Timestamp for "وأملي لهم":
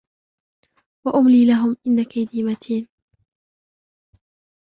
1.05-1.77